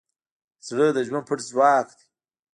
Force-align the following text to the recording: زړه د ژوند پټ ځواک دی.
زړه 0.67 0.87
د 0.95 0.99
ژوند 1.07 1.25
پټ 1.27 1.39
ځواک 1.49 1.87
دی. 1.97 2.05